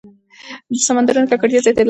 [0.71, 1.79] د سمندرونو ککړتیا زیاتېدلې ده.